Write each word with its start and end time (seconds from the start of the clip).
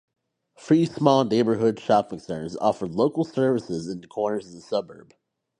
Three 0.57 0.87
small 0.87 1.25
neighbourhood 1.25 1.79
shopping 1.79 2.17
centres 2.17 2.57
offer 2.57 2.87
local 2.87 3.23
services 3.23 3.87
in 3.87 4.01
the 4.01 4.07
corners 4.07 4.47
of 4.47 4.53
the 4.53 4.61
suburb. 4.61 5.13